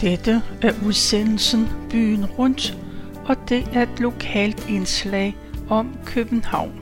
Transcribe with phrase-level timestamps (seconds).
[0.00, 2.76] Dette er udsendelsen Byen Rundt,
[3.24, 5.36] og det er et lokalt indslag
[5.68, 6.80] om København.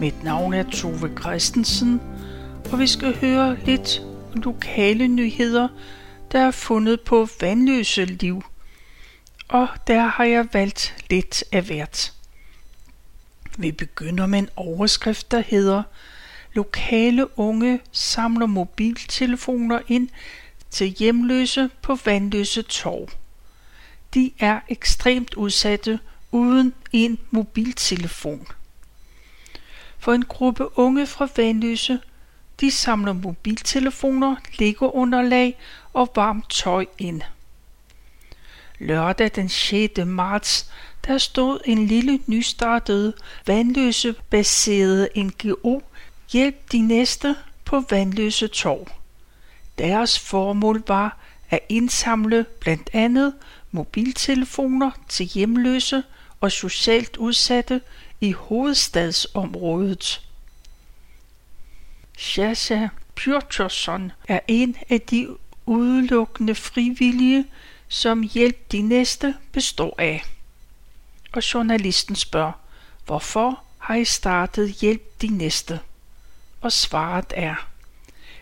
[0.00, 2.00] Mit navn er Tove Christensen,
[2.72, 4.02] og vi skal høre lidt
[4.34, 5.68] lokale nyheder,
[6.32, 8.42] der er fundet på Vandløse Liv.
[9.48, 12.12] Og der har jeg valgt lidt af hvert.
[13.58, 15.82] Vi begynder med en overskrift, der hedder
[16.52, 20.08] Lokale unge samler mobiltelefoner ind
[20.76, 23.08] til hjemløse på Vandløse Torv.
[24.14, 28.46] De er ekstremt udsatte uden en mobiltelefon.
[29.98, 32.00] For en gruppe unge fra Vandløse,
[32.60, 35.58] de samler mobiltelefoner, Lego-underlag
[35.92, 37.22] og varmt tøj ind.
[38.78, 39.92] Lørdag den 6.
[40.06, 40.70] marts,
[41.06, 43.14] der stod en lille nystartet
[43.46, 45.80] vandløse baseret NGO
[46.32, 48.95] Hjælp de næste på Vandløse Torv.
[49.78, 51.18] Deres formål var
[51.50, 53.34] at indsamle blandt andet
[53.70, 56.02] mobiltelefoner til hjemløse
[56.40, 57.80] og socialt udsatte
[58.20, 60.22] i hovedstadsområdet.
[62.18, 67.46] Shasha Pjotrsson er en af de udelukkende frivillige,
[67.88, 70.24] som Hjælp de Næste består af.
[71.32, 72.52] Og journalisten spørger,
[73.06, 75.80] hvorfor har I startet Hjælp de Næste?
[76.60, 77.68] Og svaret er,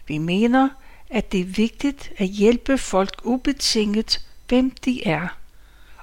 [0.07, 0.69] vi mener,
[1.11, 5.29] at det er vigtigt at hjælpe folk ubetinget, hvem de er.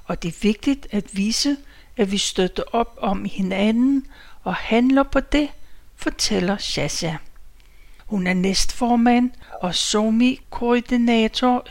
[0.04, 1.56] Og det er vigtigt at vise,
[1.96, 4.06] at vi støtter op om hinanden
[4.42, 5.48] og handler på det,
[5.96, 7.16] fortæller Shasha.
[8.06, 9.30] Hun er næstformand
[9.60, 11.66] og SOMI-koordinator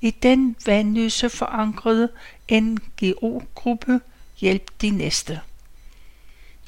[0.00, 2.08] i den vandløse forankrede
[2.52, 4.00] NGO-gruppe
[4.38, 5.40] Hjælp de Næste.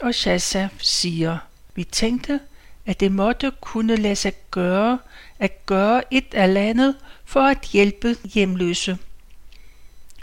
[0.00, 1.38] Og Shasha siger,
[1.75, 2.41] vi tænkte,
[2.87, 4.99] at det måtte kunne lade sig gøre
[5.39, 8.99] at gøre et eller andet for at hjælpe hjemløse.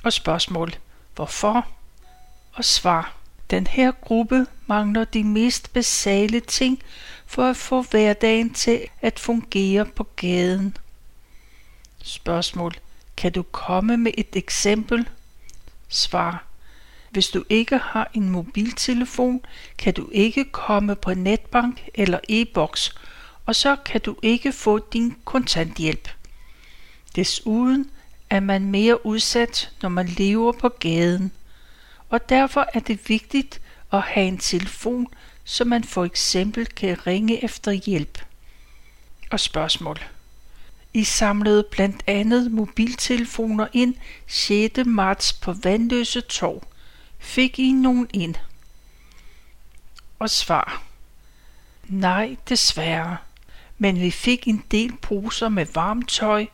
[0.03, 0.73] Og spørgsmål.
[1.15, 1.67] Hvorfor?
[2.53, 3.15] Og svar.
[3.49, 6.83] Den her gruppe mangler de mest basale ting
[7.25, 10.77] for at få hverdagen til at fungere på gaden.
[12.03, 12.75] Spørgsmål.
[13.17, 15.09] Kan du komme med et eksempel?
[15.89, 16.43] Svar.
[17.13, 19.41] Hvis du ikke har en mobiltelefon,
[19.77, 22.95] kan du ikke komme på netbank eller e-boks,
[23.45, 26.09] og så kan du ikke få din kontanthjælp.
[27.15, 27.91] Desuden
[28.29, 31.31] er man mere udsat, når man lever på gaden,
[32.09, 35.07] og derfor er det vigtigt at have en telefon,
[35.43, 38.25] så man for eksempel kan ringe efter hjælp.
[39.31, 39.99] Og spørgsmål.
[40.93, 43.95] I samlede blandt andet mobiltelefoner ind
[44.27, 44.79] 6.
[44.85, 46.63] marts på Vandløse Torv.
[47.23, 48.35] Fik I nogen ind?
[50.19, 50.83] Og svar.
[51.83, 53.17] Nej, desværre.
[53.77, 56.45] Men vi fik en del poser med varmt tøj,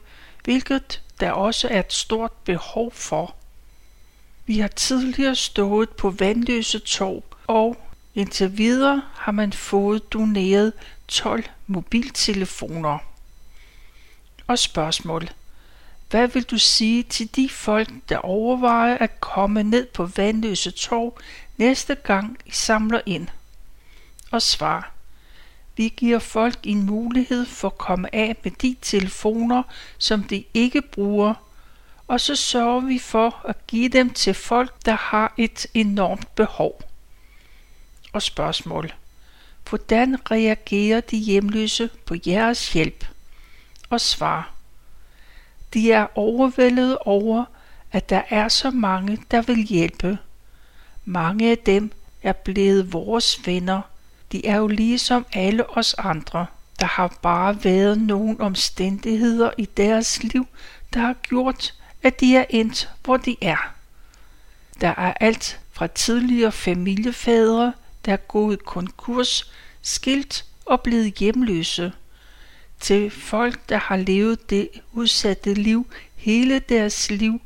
[0.44, 3.36] hvilket der også er et stort behov for.
[4.46, 7.78] Vi har tidligere stået på Vandløse tog, og
[8.16, 10.74] indtil videre har man fået doneret
[11.08, 12.98] 12 mobiltelefoner.
[14.48, 15.30] Og spørgsmål.
[16.10, 21.20] Hvad vil du sige til de folk, der overvejer at komme ned på Vandløse Torv
[21.58, 23.28] næste gang I samler ind?
[24.32, 24.92] Og svar.
[25.78, 29.64] Vi giver folk en mulighed for at komme af med de telefoner,
[29.98, 31.34] som de ikke bruger,
[32.08, 36.82] og så sørger vi for at give dem til folk, der har et enormt behov.
[38.14, 38.94] Og spørgsmål.
[39.70, 43.06] Hvordan reagerer de hjemløse på jeres hjælp?
[43.90, 44.59] Og svar.
[45.74, 47.46] De er overvældet over,
[47.92, 50.18] at der er så mange, der vil hjælpe.
[51.06, 51.92] Mange af dem
[52.24, 53.82] er blevet vores venner.
[54.32, 56.46] De er jo ligesom alle os andre.
[56.80, 60.48] Der har bare været nogle omstændigheder i deres liv,
[60.94, 61.74] der har gjort,
[62.04, 63.74] at de er endt, hvor de er.
[64.82, 67.74] Der er alt fra tidligere familiefædre,
[68.06, 69.52] der er gået konkurs,
[69.82, 71.92] skilt og blevet hjemløse–
[72.80, 77.42] til folk, der har levet det udsatte liv hele deres liv,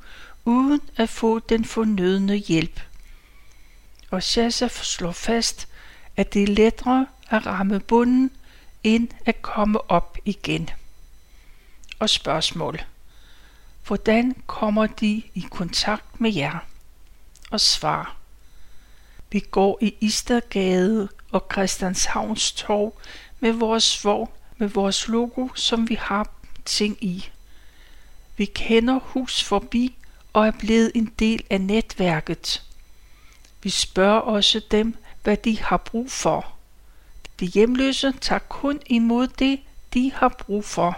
[0.46, 2.80] uden at få den fornødne hjælp.
[4.12, 5.68] Og Shasha slår fast,
[6.18, 8.32] at det er lettere at ramme bunden,
[8.84, 10.70] end at komme op igen.
[12.00, 12.80] Og spørgsmål.
[13.88, 16.60] Hvordan kommer de i kontakt med jer?
[17.52, 18.16] Og svar.
[19.32, 22.94] Vi går i Istergade og Christianshavns Torv
[23.40, 26.30] med vores vogn med vores logo, som vi har
[26.66, 27.30] ting i.
[28.38, 29.96] Vi kender hus forbi
[30.34, 32.64] og er blevet en del af netværket.
[33.64, 36.54] Vi spørger også dem, hvad de har brug for.
[37.40, 39.60] De hjemløse tager kun imod det,
[39.94, 40.98] de har brug for.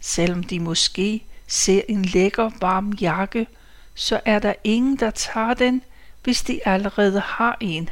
[0.00, 3.46] Selvom de måske ser en lækker varm jakke,
[3.94, 5.82] så er der ingen, der tager den,
[6.24, 7.90] hvis de allerede har en.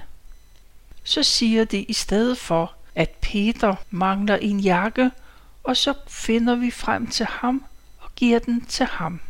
[1.05, 5.11] Så siger de i stedet for, at Peter mangler en jakke,
[5.63, 7.65] og så finder vi frem til ham
[7.99, 9.21] og giver den til ham.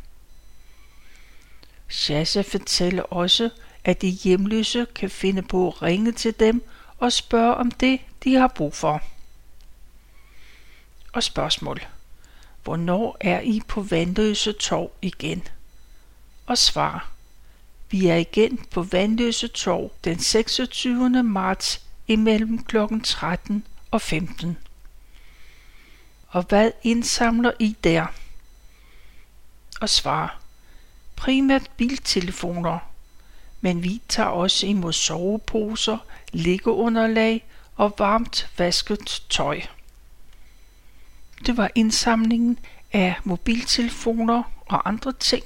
[1.88, 3.50] Shasha fortæller også,
[3.84, 6.68] at de hjemløse kan finde på at ringe til dem
[6.98, 9.02] og spørge om det, de har brug for.
[11.12, 11.80] Og spørgsmål.
[12.64, 15.42] Hvornår er I på Vandløse Torv igen?
[16.46, 17.10] Og svar.
[17.90, 21.22] Vi er igen på Vandløse Torv den 26.
[21.22, 22.76] marts imellem kl.
[23.04, 24.58] 13 og 15.
[26.28, 28.06] Og hvad indsamler I der?
[29.80, 30.40] Og svar.
[31.16, 32.78] Primært biltelefoner,
[33.60, 35.98] men vi tager også imod soveposer,
[36.32, 37.46] liggeunderlag
[37.76, 39.60] og varmt vasket tøj.
[41.46, 42.58] Det var indsamlingen
[42.92, 45.44] af mobiltelefoner og andre ting.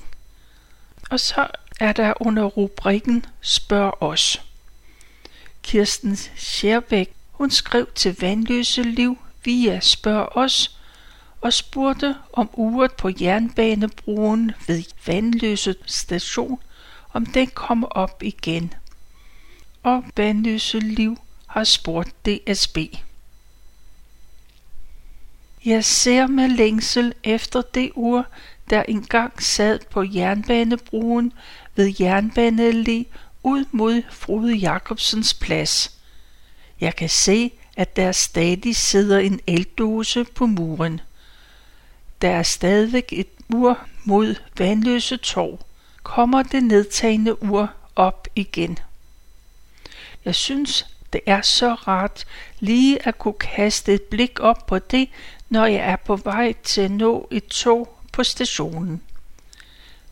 [1.10, 1.46] Og så
[1.80, 4.47] er der under rubrikken Spørg os.
[5.68, 10.78] Kirsten Scherbæk, hun skrev til Vandløse Liv via Spørg os
[11.40, 16.60] og spurgte om uret på jernbanebroen ved Vandløse station,
[17.12, 18.74] om den kom op igen.
[19.82, 22.78] Og Vandløse Liv har spurgt DSB.
[25.64, 28.26] Jeg ser med længsel efter det ur,
[28.70, 31.32] der engang sad på jernbanebroen
[31.74, 35.94] ved Jernbaneallé ud mod Frode Jacobsens plads.
[36.80, 41.00] Jeg kan se, at der stadig sidder en eldåse på muren.
[42.22, 45.60] Der er stadigvæk et ur mod Vandløse Torv.
[46.02, 48.78] Kommer det nedtagende ur op igen.
[50.24, 52.26] Jeg synes, det er så rart
[52.60, 55.08] lige at kunne kaste et blik op på det,
[55.48, 59.02] når jeg er på vej til at nå et tog på stationen.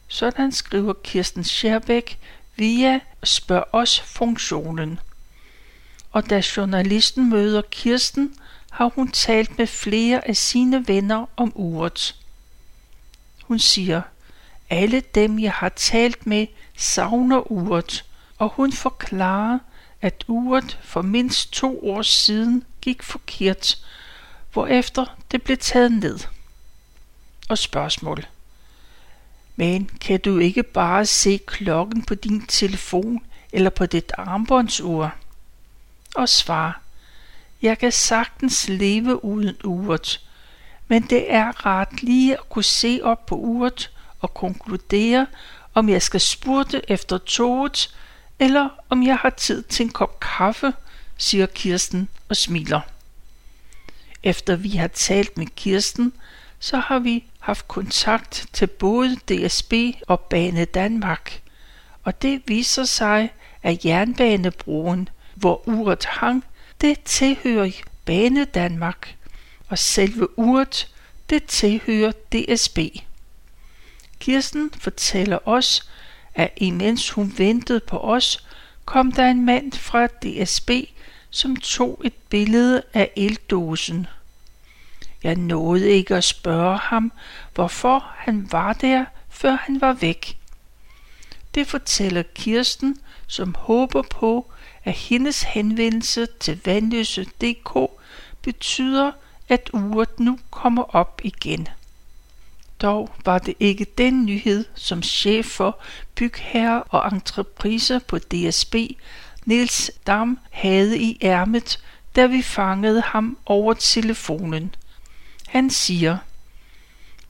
[0.09, 2.19] Sådan skriver Kirsten Scherbæk
[2.57, 5.01] via Spørg os funktionen.
[6.11, 8.35] Og da journalisten møder Kirsten,
[8.71, 12.17] har hun talt med flere af sine venner om uret.
[13.43, 14.03] Hun siger,
[14.71, 18.05] alle dem jeg har talt med savner uret,
[18.39, 19.59] og hun forklarer,
[20.03, 23.79] at uret for mindst to år siden gik forkert,
[24.53, 26.19] hvorefter det blev taget ned.
[27.49, 28.27] Og spørgsmål.
[29.57, 35.15] Men kan du ikke bare se klokken på din telefon eller på dit armbåndsur?
[36.15, 36.81] Og svar.
[37.63, 40.21] Jeg kan sagtens leve uden uret,
[40.89, 45.27] men det er rart lige at kunne se op på uret og konkludere,
[45.75, 47.97] om jeg skal spurte efter toget,
[48.39, 50.73] eller om jeg har tid til en kop kaffe,
[51.17, 52.81] siger Kirsten og smiler.
[54.23, 56.13] Efter vi har talt med Kirsten,
[56.59, 59.73] så har vi haft kontakt til både DSB
[60.07, 61.41] og Bane Danmark.
[62.03, 63.31] Og det viser sig,
[63.63, 66.45] at jernbanebroen, hvor uret hang,
[66.81, 67.71] det tilhører
[68.05, 69.17] Bane Danmark,
[69.69, 70.95] og selve uret,
[71.31, 72.79] det tilhører DSB.
[74.21, 75.91] Kirsten fortæller os,
[76.35, 78.47] at imens hun ventede på os,
[78.85, 80.71] kom der en mand fra DSB,
[81.31, 84.07] som tog et billede af eldåsen.
[85.27, 87.13] Jeg nåede ikke at spørge ham,
[87.55, 90.39] hvorfor han var der, før han var væk.
[91.55, 94.53] Det fortæller Kirsten, som håber på,
[94.85, 97.91] at hendes henvendelse til vandløse.dk
[98.43, 99.13] betyder,
[99.49, 101.69] at uret nu kommer op igen.
[102.83, 105.79] Dog var det ikke den nyhed, som chef for
[106.15, 108.75] bygherre og entrepriser på DSB,
[109.45, 111.81] Niels Dam, havde i ærmet,
[112.17, 114.75] da vi fangede ham over telefonen.
[115.57, 116.19] Han siger,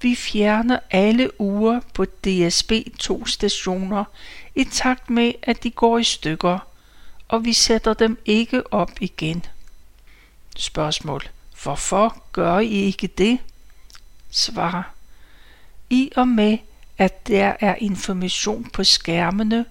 [0.02, 4.04] vi fjerner alle uger på DSB to stationer
[4.54, 6.59] i takt med, at de går i stykker,
[7.28, 9.45] og vi sætter dem ikke op igen.
[10.56, 11.23] Spørgsmål.
[11.62, 13.38] Hvorfor gør I ikke det?
[14.30, 14.95] Svar.
[15.90, 16.59] I og med,
[16.99, 19.64] at der er information på skærmene,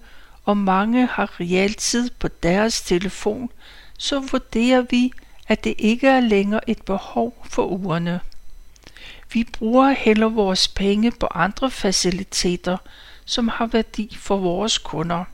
[0.44, 3.50] og mange har realtid på deres telefon,
[3.98, 5.12] så vurderer vi,
[5.48, 8.20] at det ikke er længere et behov for ugerne.
[9.32, 12.76] Vi bruger heller vores penge på andre faciliteter,
[13.24, 15.24] som har værdi for vores kunder.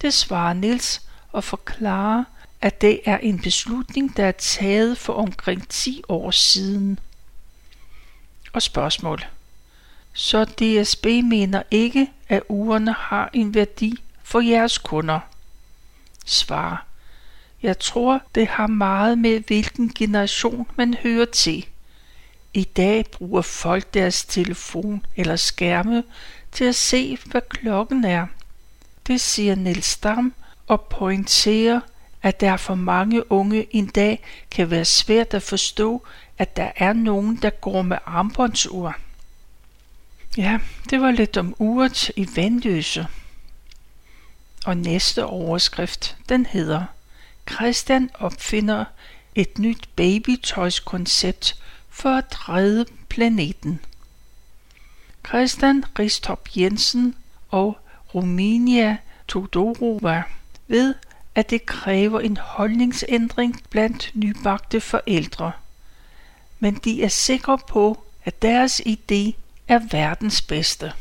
[0.00, 2.24] Det svarer Nils og forklarer,
[2.60, 6.98] at det er en beslutning, der er taget for omkring 10 år siden.
[8.52, 9.24] Og spørgsmål.
[10.12, 15.20] Så DSB mener ikke, at ugerne har en værdi for jeres kunder?
[16.26, 16.86] Svar.
[17.62, 21.66] Jeg tror, det har meget med, hvilken generation man hører til.
[22.54, 26.04] I dag bruger folk deres telefon eller skærme
[26.52, 28.26] til at se, hvad klokken er.
[29.06, 30.34] Det siger Niels Dam
[30.66, 31.80] og pointerer,
[32.22, 36.06] at der for mange unge en dag kan være svært at forstå,
[36.38, 38.96] at der er nogen, der går med armbåndsur.
[40.36, 40.58] Ja,
[40.90, 43.06] det var lidt om uret i Vandløse.
[44.66, 46.84] Og næste overskrift, den hedder
[47.50, 48.84] Christian opfinder
[49.34, 51.56] et nyt babytøjskoncept
[52.02, 53.80] for at redde planeten.
[55.26, 57.14] Christian Ristop Jensen
[57.50, 57.78] og
[58.14, 58.96] Romania
[59.28, 60.22] Todorova
[60.66, 60.94] ved,
[61.34, 65.52] at det kræver en holdningsændring blandt nybagte forældre.
[66.60, 69.32] Men de er sikre på, at deres idé
[69.68, 70.92] er verdens bedste.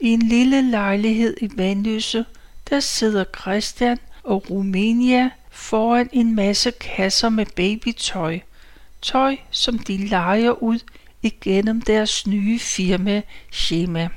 [0.00, 2.24] I en lille lejlighed i Vandløse,
[2.70, 8.40] der sidder Christian og Rumænia foran en masse kasser med babytøj.
[9.02, 10.78] Tøj, som de leger ud
[11.22, 13.22] igennem deres nye firma
[13.52, 14.08] Schema.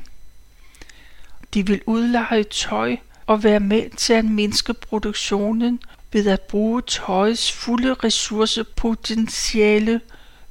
[1.54, 5.80] De vil udleje tøj og være med til at mindske produktionen
[6.12, 10.02] ved at bruge tøjets fulde ressourcepotentiale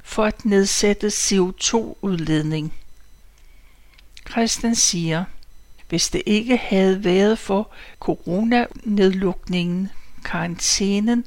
[0.03, 2.73] for at nedsætte CO2-udledning.
[4.31, 5.25] Christian siger,
[5.89, 7.71] hvis det ikke havde været for
[8.01, 9.89] coronanedlukningen,
[10.25, 11.25] karantænen,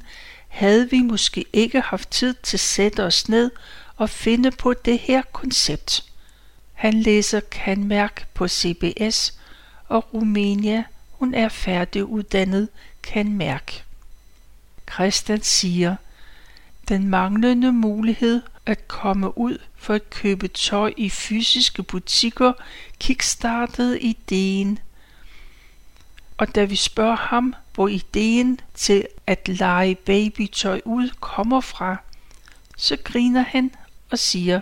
[0.52, 3.50] havde vi måske ikke haft tid til at sætte os ned
[3.96, 6.04] og finde på det her koncept.
[6.72, 9.38] Han læser kanmærk på CBS,
[9.88, 12.68] og Rumænia, hun er færdiguddannet
[13.02, 13.84] kanmærk.
[14.92, 15.96] Christian siger,
[16.88, 22.52] den manglende mulighed at komme ud for at købe tøj i fysiske butikker
[23.00, 24.78] kickstartede ideen.
[26.36, 31.96] Og da vi spørger ham, hvor ideen til at lege babytøj ud kommer fra,
[32.76, 33.74] så griner han
[34.10, 34.60] og siger,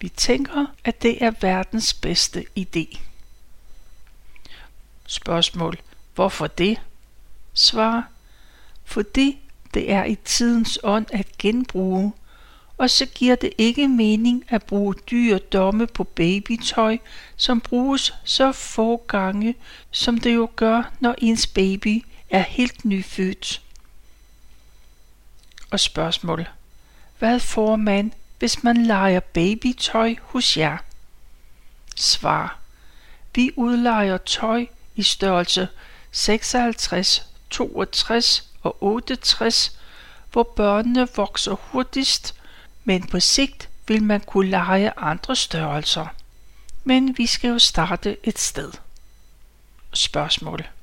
[0.00, 2.98] vi tænker, at det er verdens bedste idé.
[5.06, 5.78] Spørgsmål.
[6.14, 6.80] Hvorfor det?
[7.52, 8.08] Svar.
[8.84, 9.38] Fordi
[9.74, 12.12] det er i tidens ånd at genbruge,
[12.78, 16.98] og så giver det ikke mening at bruge dyre domme på babytøj,
[17.36, 19.54] som bruges så få gange,
[19.90, 22.04] som det jo gør, når ens baby
[22.34, 23.62] er helt nyfødt.
[25.70, 26.46] Og spørgsmål.
[27.18, 30.78] Hvad får man, hvis man leger babytøj hos jer?
[31.96, 32.58] Svar.
[33.34, 35.68] Vi udlejer tøj i størrelse
[36.10, 39.78] 56, 62 og 68,
[40.32, 42.34] hvor børnene vokser hurtigst,
[42.84, 46.06] men på sigt vil man kunne lege andre størrelser.
[46.84, 48.72] Men vi skal jo starte et sted.
[49.92, 50.73] Spørgsmål.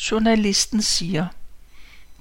[0.00, 1.26] Journalisten siger,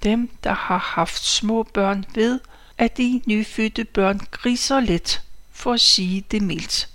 [0.04, 2.40] dem, der har haft små børn, ved,
[2.78, 6.90] at de nyfødte børn griser lidt, for at sige det mildt.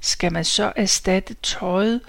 [0.00, 2.00] Skal man så erstatte tøjet,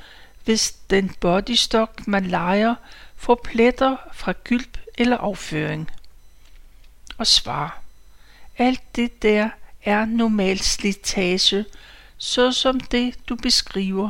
[0.44, 2.76] hvis den bodystock, man leger,
[3.16, 5.92] får pletter fra gylp eller afføring?
[7.18, 7.82] Og svar.
[8.58, 9.50] Alt det der
[9.84, 11.66] er normal slitage,
[12.18, 14.10] såsom det du beskriver.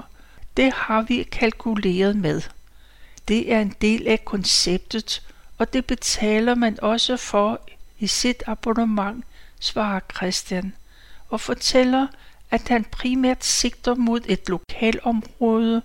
[0.57, 2.41] Det har vi kalkuleret med.
[3.27, 5.23] Det er en del af konceptet,
[5.57, 7.61] og det betaler man også for
[7.99, 9.25] i sit abonnement,
[9.59, 10.73] svarer Christian,
[11.29, 12.07] og fortæller,
[12.51, 15.81] at han primært sigter mod et lokalområde,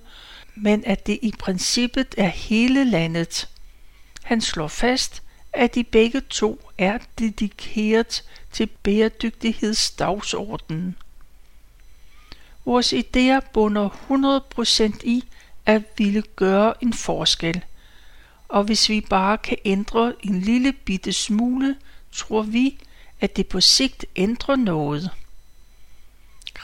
[0.55, 3.49] men at det i princippet er hele landet.
[4.23, 10.97] Han slår fast, at de begge to er dedikeret til bæredygtighedsdagsordenen.
[12.65, 13.89] Vores idéer bunder
[14.91, 15.25] 100% i
[15.67, 17.65] at ville gøre en forskel.
[18.49, 21.77] Og hvis vi bare kan ændre en lille bitte smule,
[22.13, 22.79] tror vi,
[23.21, 25.11] at det på sigt ændrer noget.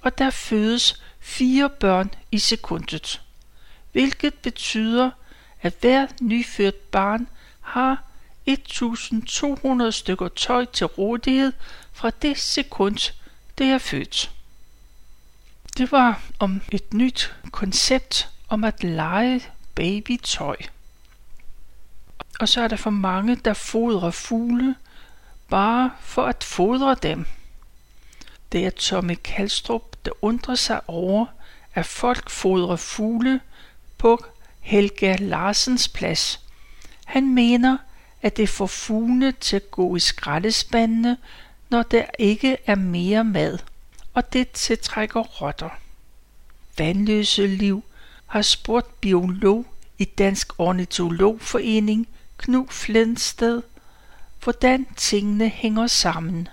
[0.00, 3.22] og der fødes fire børn i sekundet,
[3.92, 5.10] hvilket betyder,
[5.62, 7.28] at hver nyfødt barn
[7.60, 8.04] har
[8.48, 11.52] 1.200 stykker tøj til rådighed
[11.92, 13.12] fra det sekund,
[13.58, 14.30] det er født.
[15.82, 19.42] Det var om et nyt koncept om at lege
[19.74, 20.56] babytøj.
[22.40, 24.74] Og så er der for mange, der fodrer fugle,
[25.48, 27.26] bare for at fodre dem.
[28.52, 31.26] Det er Tommy Kalstrup, der undrer sig over,
[31.74, 33.40] at folk fodrer fugle
[33.98, 34.24] på
[34.60, 36.40] Helga Larsens plads.
[37.04, 37.78] Han mener,
[38.22, 41.16] at det får fuglene til at gå i skraldespandene,
[41.70, 43.58] når der ikke er mere mad,
[44.14, 45.70] og det tiltrækker rotter.
[46.78, 47.84] Vandløse Liv
[48.26, 49.66] har spurgt biolog
[49.98, 53.62] i Dansk Ornitologforening, Knud Flensted,
[54.42, 56.48] hvordan tingene hænger sammen.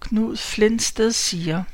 [0.00, 1.64] Knud Flensted siger,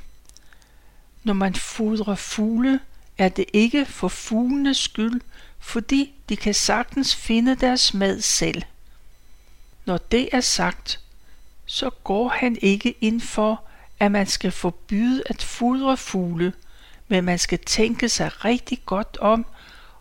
[1.24, 2.80] når man fodrer fugle,
[3.18, 5.20] er det ikke for fuglenes skyld,
[5.58, 8.62] fordi de kan sagtens finde deres mad selv.
[9.84, 11.00] Når det er sagt,
[11.66, 13.67] så går han ikke ind for,
[14.00, 16.52] at man skal forbyde at fodre fugle,
[17.08, 19.46] men man skal tænke sig rigtig godt om,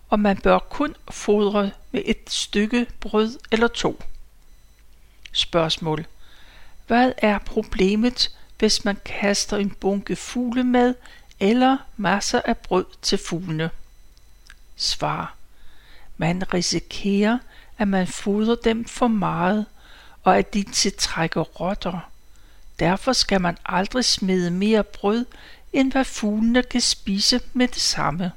[0.09, 4.03] og man bør kun fodre med et stykke brød eller to.
[5.31, 6.05] Spørgsmål.
[6.87, 10.95] Hvad er problemet, hvis man kaster en bunke fuglemad
[11.39, 13.69] eller masser af brød til fuglene?
[14.75, 15.35] Svar.
[16.17, 17.39] Man risikerer,
[17.77, 19.65] at man fodrer dem for meget,
[20.23, 22.11] og at de tiltrækker rotter.
[22.79, 25.25] Derfor skal man aldrig smide mere brød,
[25.73, 28.31] end hvad fuglene kan spise med det samme.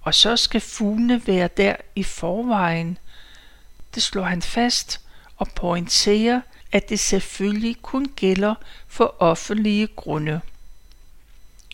[0.00, 2.98] Og så skal fuglene være der i forvejen.
[3.94, 5.00] Det slår han fast
[5.36, 6.40] og pointerer,
[6.72, 8.54] at det selvfølgelig kun gælder
[8.88, 10.40] for offentlige grunde.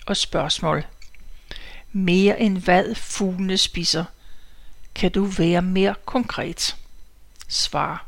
[0.06, 0.84] Og spørgsmål.
[1.92, 4.04] Mere end hvad fuglene spiser.
[4.94, 6.76] Kan du være mere konkret?
[7.48, 8.06] Svar.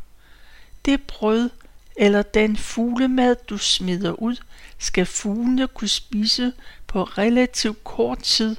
[0.85, 1.51] Det brød
[1.97, 4.37] eller den fuglemad, du smider ud,
[4.79, 6.53] skal fuglene kunne spise
[6.87, 8.57] på relativt kort tid,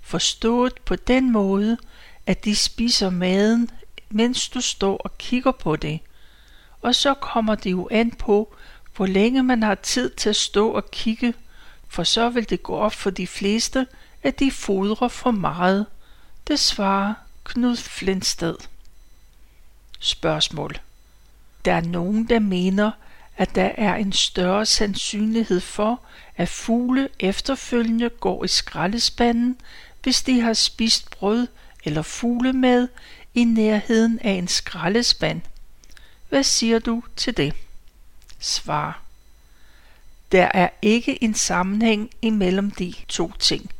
[0.00, 1.78] forstået på den måde,
[2.26, 3.70] at de spiser maden,
[4.10, 6.00] mens du står og kigger på det–
[6.82, 8.54] og så kommer det jo an på,
[8.96, 11.34] hvor længe man har tid til at stå og kigge,
[11.88, 13.86] for så vil det gå op for de fleste,
[14.22, 15.86] at de fodrer for meget.
[16.48, 17.14] Det svarer
[17.44, 18.54] Knud Flindsted.
[20.00, 20.76] Spørgsmål.
[21.64, 22.90] Der er nogen, der mener,
[23.36, 26.00] at der er en større sandsynlighed for,
[26.36, 29.56] at fugle efterfølgende går i skraldespanden,
[30.02, 31.46] hvis de har spist brød
[31.84, 32.88] eller fuglemad
[33.34, 35.40] i nærheden af en skraldespand.
[36.28, 37.54] Hvad siger du til det?
[38.38, 39.02] Svar.
[40.32, 43.70] Der er ikke en sammenhæng imellem de to ting.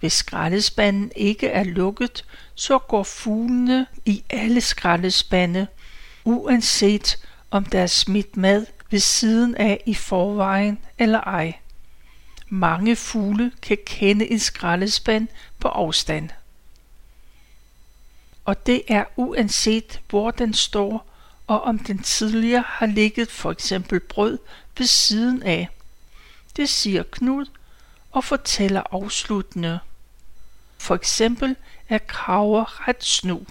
[0.00, 5.66] Hvis skraldespanden ikke er lukket, så går fuglene i alle skraldespande,
[6.26, 7.18] uanset
[7.50, 11.54] om der er smidt mad ved siden af i forvejen eller ej.
[12.48, 16.30] Mange fugle kan kende en skraldespand på afstand.
[18.44, 21.06] Og det er uanset hvor den står
[21.46, 24.38] og om den tidligere har ligget for eksempel brød
[24.78, 25.68] ved siden af.
[26.56, 27.46] Det siger Knud
[28.12, 29.78] og fortæller afsluttende.
[30.78, 31.56] For eksempel
[31.88, 33.46] er kraver ret snu.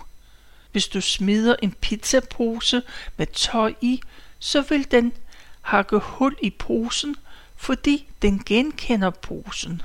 [0.76, 2.82] Hvis du smider en pizzapose
[3.18, 4.02] med tøj i,
[4.40, 5.14] så vil den
[5.62, 7.16] hakke hul i posen,
[7.56, 9.82] fordi den genkender posen.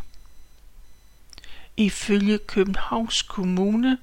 [1.76, 3.98] Ifølge Københavns Kommune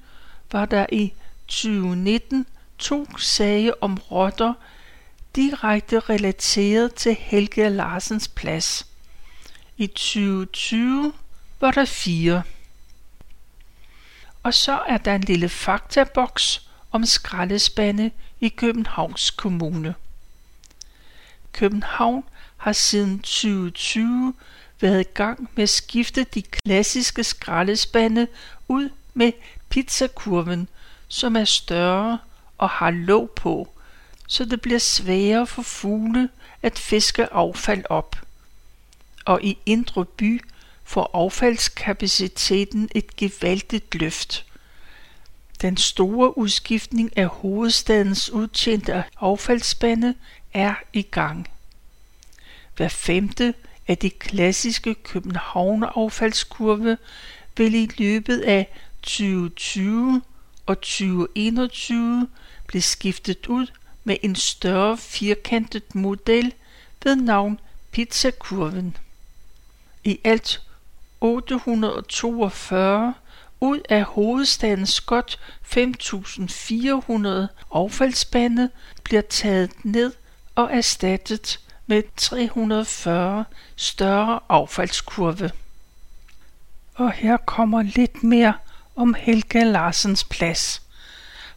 [0.52, 1.12] var der i
[1.48, 2.46] 2019
[2.78, 4.54] to sager om rotter
[5.36, 8.86] direkte relateret til Helge Larsens plads.
[9.76, 11.12] I 2020
[11.60, 12.42] var der fire.
[14.42, 19.94] Og så er der en lille faktaboks om skraldespande i Københavns Kommune.
[21.52, 22.24] København
[22.56, 24.34] har siden 2020
[24.80, 28.26] været i gang med at skifte de klassiske skraldespande
[28.68, 29.32] ud med
[29.68, 30.68] pizzakurven,
[31.08, 32.18] som er større
[32.58, 33.68] og har låg på,
[34.26, 36.28] så det bliver sværere for fugle
[36.62, 38.16] at fiske affald op.
[39.24, 40.44] Og i Indre By
[40.84, 44.44] får affaldskapaciteten et gevaldigt løft.
[45.62, 50.14] Den store udskiftning af hovedstadens udtjente affaldsspande
[50.54, 51.48] er i gang.
[52.76, 53.54] Hver femte
[53.88, 56.98] af de klassiske Københavner affaldskurve
[57.56, 60.22] vil i løbet af 2020
[60.66, 62.28] og 2021
[62.66, 63.66] blive skiftet ud
[64.04, 66.54] med en større firkantet model
[67.04, 68.96] ved navn pizzakurven.
[70.04, 70.62] I alt
[71.20, 73.14] 842
[73.60, 77.28] ud af hovedstadens godt 5.400
[77.72, 78.70] affaldsbande
[79.04, 80.12] bliver taget ned
[80.54, 83.44] og erstattet med 340
[83.76, 85.50] større affaldskurve.
[86.94, 88.54] Og her kommer lidt mere
[88.96, 90.82] om Helga Larsens plads.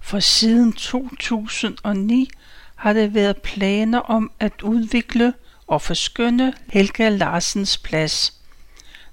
[0.01, 2.29] For siden 2009
[2.75, 5.33] har der været planer om at udvikle
[5.67, 8.33] og forskønne Helga Larsens plads.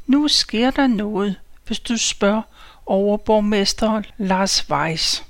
[0.07, 2.43] Nu sker der noget, hvis du spørger
[2.89, 5.25] overborgmester Lars Weiss.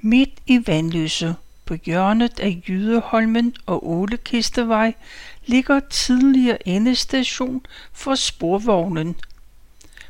[0.00, 4.94] Midt i Vandløse, på hjørnet af Jydeholmen og Ålekistevej,
[5.46, 9.16] ligger tidligere endestation for sporvognen.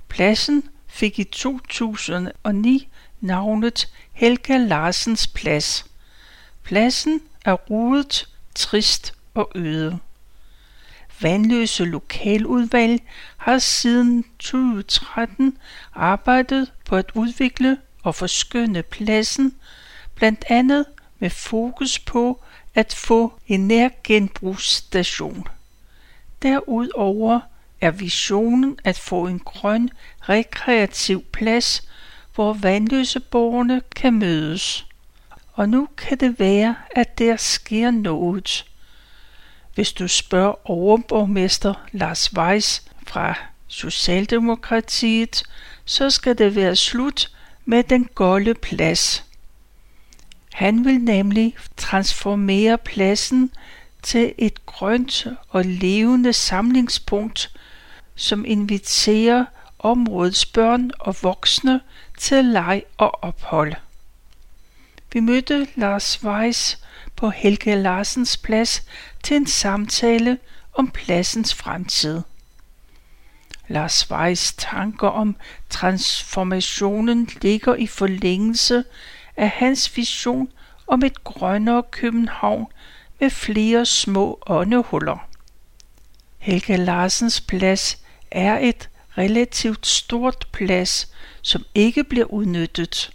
[0.09, 2.89] Pladsen fik i 2009
[3.21, 5.87] navnet Helga Larsens Plads.
[6.63, 9.99] Pladsen er rodet, trist og øde.
[11.21, 13.03] Vandløse Lokaludvalg
[13.37, 15.59] har siden 2013
[15.95, 19.55] arbejdet på at udvikle og forskønne pladsen,
[20.15, 20.85] blandt andet
[21.19, 22.43] med fokus på
[22.75, 25.47] at få en nærgenbrugsstation.
[26.43, 27.41] Derudover
[27.81, 31.89] er visionen at få en grøn, rekreativ plads,
[32.35, 34.87] hvor vandløseborgerne kan mødes.
[35.53, 38.65] Og nu kan det være, at der sker noget.
[39.75, 43.35] Hvis du spørger overborgmester Lars Weiss fra
[43.67, 45.43] Socialdemokratiet,
[45.85, 47.31] så skal det være slut
[47.65, 49.25] med den golde plads.
[50.53, 53.51] Han vil nemlig transformere pladsen
[54.03, 57.57] til et grønt og levende samlingspunkt,
[58.15, 59.45] som inviterer
[59.79, 61.81] områdets børn og voksne
[62.19, 63.75] til leg og ophold.
[65.15, 66.79] Vi mødte Lars Weiss
[67.17, 68.83] på Helge Larsens plads
[69.23, 70.39] til en samtale
[70.73, 72.23] om pladsens fremtid.
[73.69, 75.37] Lars Weiss tanker om
[75.71, 78.85] transformationen ligger i forlængelse
[79.37, 80.49] af hans vision
[80.87, 82.67] om et grønnere København
[83.21, 85.29] med flere små åndehuller.
[86.39, 87.99] Helge Larsens plads
[88.31, 93.14] er et relativt stort plads, som ikke bliver udnyttet.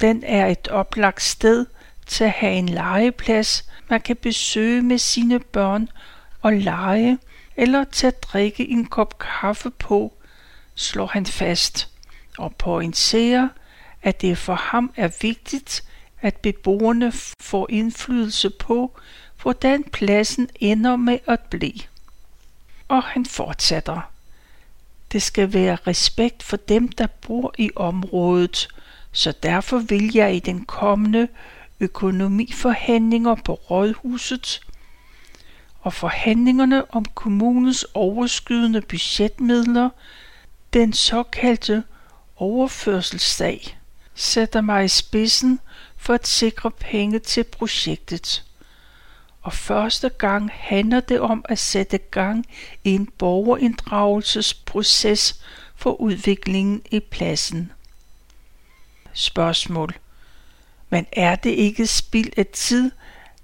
[0.00, 1.66] Den er et oplagt sted
[2.06, 5.88] til at have en legeplads, man kan besøge med sine børn
[6.42, 7.18] og lege,
[7.56, 10.12] eller til at drikke en kop kaffe på,
[10.74, 11.88] slår han fast
[12.38, 13.48] og pointerer,
[14.02, 15.84] at det for ham er vigtigt,
[16.20, 18.98] at beboerne får indflydelse på,
[19.42, 21.80] hvordan pladsen ender med at blive.
[22.88, 24.00] Og han fortsætter.
[25.12, 28.68] Det skal være respekt for dem, der bor i området,
[29.12, 31.28] så derfor vil jeg i den kommende
[31.80, 34.60] økonomiforhandlinger på rådhuset
[35.80, 39.90] og forhandlingerne om kommunens overskydende budgetmidler,
[40.72, 41.84] den såkaldte
[42.36, 43.78] overførselssag,
[44.14, 45.60] sætter mig i spidsen
[45.96, 48.44] for at sikre penge til projektet.
[49.42, 52.46] Og første gang handler det om at sætte gang
[52.84, 55.40] i en borgerinddragelsesproces
[55.76, 57.72] for udviklingen i pladsen.
[59.12, 59.94] Spørgsmål.
[60.90, 62.90] Men er det ikke spild af tid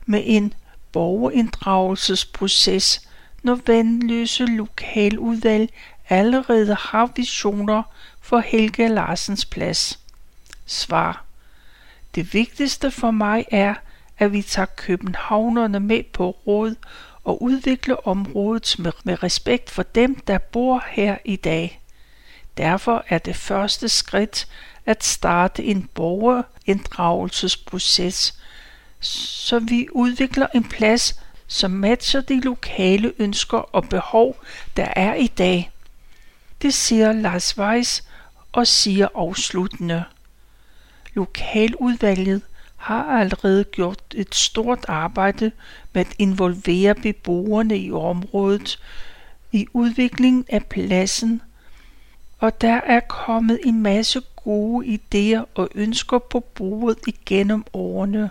[0.07, 0.55] med en
[0.92, 3.09] borgerinddragelsesproces,
[3.42, 5.72] når vandløse lokaludvalg
[6.09, 7.83] allerede har visioner
[8.20, 9.98] for Helge Larsens plads?
[10.66, 11.24] Svar.
[12.14, 13.74] Det vigtigste for mig er,
[14.18, 16.74] at vi tager københavnerne med på råd
[17.24, 21.81] og udvikler området med, med respekt for dem, der bor her i dag.
[22.57, 24.48] Derfor er det første skridt
[24.87, 28.38] at starte en borgerinddragelsesproces,
[29.01, 34.37] så vi udvikler en plads, som matcher de lokale ønsker og behov,
[34.77, 35.70] der er i dag.
[36.62, 38.05] Det siger Lars Weiss
[38.53, 40.05] og siger afsluttende.
[41.14, 42.42] Lokaludvalget
[42.77, 45.53] har allerede gjort et stort arbejde
[45.92, 48.79] med at involvere beboerne i området
[49.53, 51.42] i udviklingen af pladsen,
[52.38, 58.30] og der er kommet en masse gode idéer og ønsker på bordet igennem årene.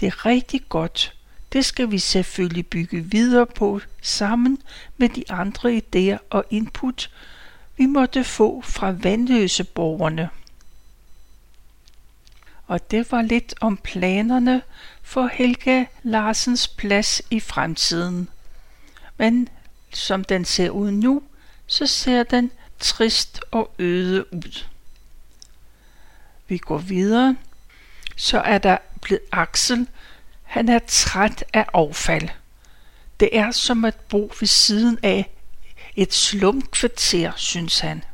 [0.00, 1.14] Det er rigtig godt.
[1.52, 4.58] Det skal vi selvfølgelig bygge videre på sammen
[4.96, 7.10] med de andre idéer og input,
[7.76, 10.28] vi måtte få fra vandløse borgerne.
[12.66, 14.62] Og det var lidt om planerne
[15.02, 18.28] for Helga Larsens plads i fremtiden.
[19.16, 19.48] Men
[19.92, 21.22] som den ser ud nu,
[21.66, 24.64] så ser den trist og øde ud.
[26.48, 27.36] Vi går videre.
[28.16, 29.86] Så er der blevet Axel.
[30.42, 32.28] Han er træt af affald.
[33.20, 35.30] Det er som at bo ved siden af
[35.96, 38.04] et slumkvarter, synes han.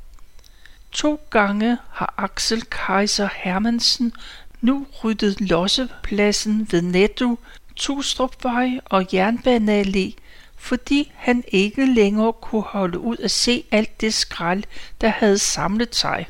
[0.93, 4.13] To gange har Axel Kaiser Hermansen
[4.61, 7.39] nu ryddet lossepladsen ved Netto,
[7.77, 10.13] Tustrupvej og Jernbaneallé,
[10.57, 14.65] fordi han ikke længere kunne holde ud at se alt det skrald,
[15.01, 16.27] der havde samlet sig.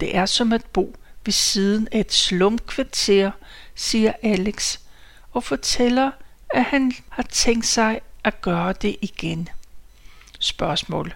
[0.00, 3.30] Det er som at bo ved siden af et slumkvarter,
[3.74, 4.78] siger Alex,
[5.32, 6.10] og fortæller,
[6.50, 9.48] at han har tænkt sig at gøre det igen.
[10.38, 11.14] Spørgsmål.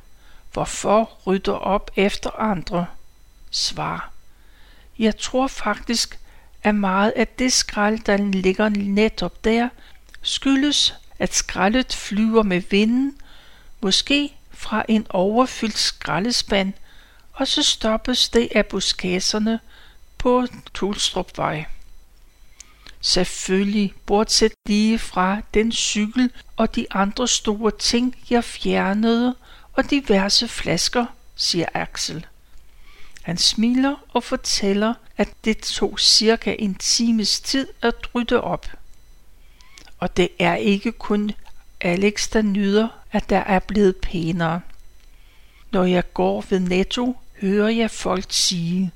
[0.52, 2.86] Hvorfor rydder op efter andre?
[3.50, 4.10] Svar.
[4.98, 6.18] Jeg tror faktisk,
[6.62, 9.68] at meget af det skrald, der ligger netop der,
[10.22, 13.16] skyldes, at skraldet flyver med vinden,
[13.80, 16.72] måske fra en overfyldt skraldespand,
[17.34, 19.60] og så stoppes det af buskasserne
[20.18, 21.64] på Tulstrupvej.
[23.00, 29.34] Selvfølgelig, bortset lige fra den cykel og de andre store ting, jeg fjernede,
[29.72, 32.26] og diverse flasker, siger Axel.
[33.22, 38.66] Han smiler og fortæller, at det tog cirka en times tid at rydde op.
[39.98, 41.30] Og det er ikke kun
[41.80, 44.60] Alex, der nyder, at der er blevet pænere.
[45.70, 48.90] Når jeg går ved Netto, hører jeg folk sige,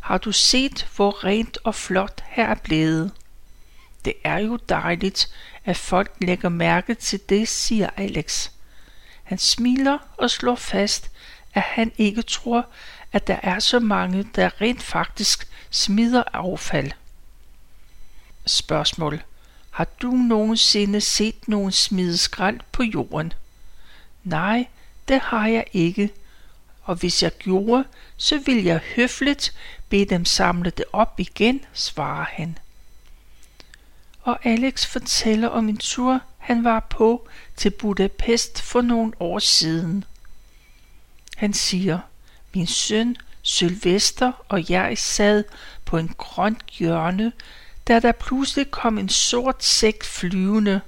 [0.00, 3.12] har du set, hvor rent og flot her er blevet?
[4.04, 5.32] Det er jo dejligt,
[5.64, 8.50] at folk lægger mærke til det, siger Alex.
[9.22, 11.10] Han smiler og slår fast,
[11.54, 12.66] at han ikke tror,
[13.12, 16.92] at der er så mange, der rent faktisk smider affald.
[18.46, 19.22] Spørgsmål.
[19.70, 23.32] Har du nogensinde set nogen smide skrald på jorden?
[24.24, 24.66] Nej,
[25.08, 26.10] det har jeg ikke.
[26.82, 27.84] Og hvis jeg gjorde,
[28.16, 29.54] så vil jeg høfligt
[29.88, 32.58] bede dem samle det op igen, svarer han.
[34.22, 40.04] Og Alex fortæller om en tur, han var på til Budapest for nogle år siden.
[41.36, 41.98] Han siger,
[42.54, 45.44] min søn Sylvester og jeg sad
[45.84, 47.32] på en grøn hjørne,
[47.88, 50.80] da der pludselig kom en sort sæk flyvende.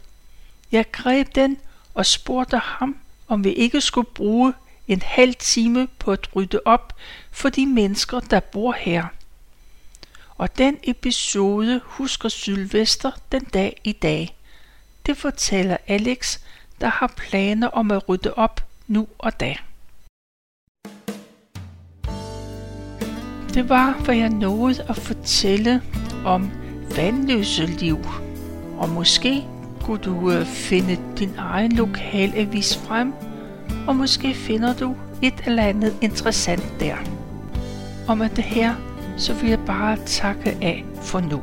[0.73, 1.59] Jeg greb den
[1.95, 2.97] og spurgte ham,
[3.29, 4.53] om vi ikke skulle bruge
[4.88, 6.92] en halv time på at rydde op
[7.31, 9.05] for de mennesker, der bor her.
[10.37, 14.37] Og den episode husker Sylvester den dag i dag.
[15.07, 16.38] Det fortæller Alex,
[16.81, 19.57] der har planer om at rydde op nu og da.
[23.55, 25.83] Det var, hvad jeg nåede at fortælle
[26.25, 26.51] om
[26.97, 27.99] vandløse liv.
[28.79, 29.44] Og måske
[29.81, 33.14] kunne du øh, finde din egen lokalavis frem,
[33.87, 36.97] og måske finder du et eller andet interessant der.
[38.09, 38.75] Og med det her,
[39.16, 41.40] så vil jeg bare takke af for nu.